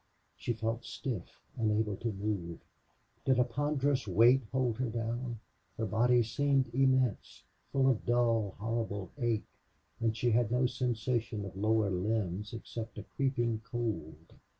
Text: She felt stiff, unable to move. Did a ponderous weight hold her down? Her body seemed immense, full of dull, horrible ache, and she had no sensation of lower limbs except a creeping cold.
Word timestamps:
She 0.35 0.53
felt 0.53 0.83
stiff, 0.83 1.39
unable 1.57 1.95
to 1.97 2.11
move. 2.11 2.57
Did 3.23 3.37
a 3.37 3.43
ponderous 3.43 4.07
weight 4.07 4.41
hold 4.51 4.77
her 4.79 4.89
down? 4.89 5.39
Her 5.77 5.85
body 5.85 6.23
seemed 6.23 6.73
immense, 6.73 7.43
full 7.71 7.87
of 7.87 8.03
dull, 8.03 8.55
horrible 8.57 9.11
ache, 9.19 9.45
and 9.99 10.17
she 10.17 10.31
had 10.31 10.49
no 10.49 10.65
sensation 10.65 11.45
of 11.45 11.55
lower 11.55 11.91
limbs 11.91 12.51
except 12.51 12.97
a 12.97 13.03
creeping 13.03 13.61
cold. 13.63 14.33